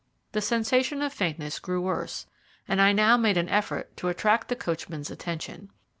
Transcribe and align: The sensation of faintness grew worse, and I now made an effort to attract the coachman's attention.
The 0.31 0.41
sensation 0.41 1.03
of 1.03 1.13
faintness 1.13 1.59
grew 1.59 1.79
worse, 1.79 2.25
and 2.67 2.81
I 2.81 2.91
now 2.91 3.17
made 3.17 3.37
an 3.37 3.47
effort 3.49 3.95
to 3.97 4.07
attract 4.07 4.47
the 4.47 4.55
coachman's 4.55 5.11
attention. 5.11 5.69